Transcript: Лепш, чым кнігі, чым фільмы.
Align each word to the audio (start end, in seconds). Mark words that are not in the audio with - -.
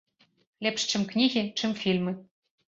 Лепш, 0.67 0.85
чым 0.93 1.03
кнігі, 1.11 1.43
чым 1.63 1.77
фільмы. 1.83 2.17